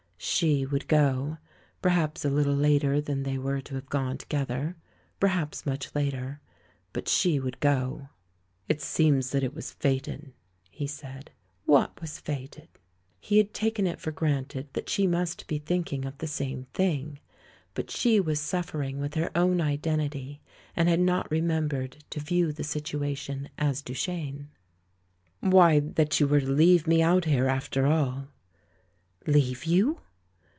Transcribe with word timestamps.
She 0.23 0.67
would 0.67 0.87
go— 0.87 1.37
perhaps 1.81 2.23
a 2.23 2.29
little 2.29 2.53
later 2.55 3.01
than 3.01 3.23
they 3.23 3.39
were 3.39 3.59
to 3.61 3.73
have 3.75 3.89
gone 3.89 4.19
to 4.19 4.25
gether; 4.27 4.75
perhaps 5.19 5.65
much 5.65 5.93
later. 5.95 6.41
But 6.93 7.07
she 7.07 7.39
would 7.39 7.59
go! 7.59 8.09
"It 8.67 8.83
seems 8.83 9.31
that 9.31 9.41
it 9.41 9.55
was 9.55 9.71
fated," 9.71 10.31
he 10.69 10.85
said, 10.85 11.31
"What 11.65 11.99
was 12.01 12.19
fated?" 12.19 12.67
He 13.19 13.37
had 13.39 13.51
taken 13.51 13.87
it 13.87 13.99
for 13.99 14.11
granted 14.11 14.67
that 14.73 14.89
she 14.89 15.07
must 15.07 15.47
be 15.47 15.57
thinking 15.57 16.05
of 16.05 16.19
the 16.19 16.27
same 16.27 16.65
thing. 16.73 17.19
But 17.73 17.89
she 17.89 18.19
was 18.19 18.39
sufFer 18.39 18.87
ing 18.87 18.99
with 18.99 19.15
her 19.15 19.35
own 19.35 19.59
identity 19.59 20.39
and 20.75 20.87
had 20.87 20.99
not 20.99 21.29
remem 21.31 21.67
bered 21.67 21.95
to 22.11 22.19
view 22.19 22.51
the 22.51 22.63
situation 22.63 23.49
as 23.57 23.81
Duchene. 23.81 24.49
"Why, 25.39 25.79
that 25.79 26.19
you 26.19 26.27
were 26.27 26.41
to 26.41 26.47
leave 26.51 26.85
me 26.85 27.01
out 27.01 27.25
here, 27.25 27.47
after 27.47 27.87
all." 27.87 28.27
"Leave 29.25 29.65
you?" 29.65 29.99